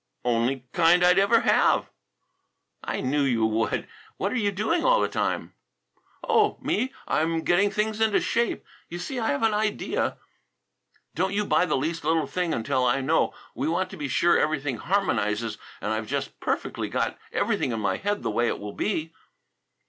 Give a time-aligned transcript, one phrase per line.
[0.25, 1.91] "Only kind I'd ever have."
[2.83, 3.87] "I knew you would.
[4.17, 5.53] What are you doing all the time?"
[6.23, 6.91] "Oh, me?
[7.07, 8.65] I'm getting things into shape.
[8.89, 10.17] You see, I have an idea"
[11.13, 13.35] "Don't you buy the least little thing until I know.
[13.53, 17.97] We want to be sure everything harmonizes and I've just perfectly got everything in my
[17.97, 19.13] head the way it will be."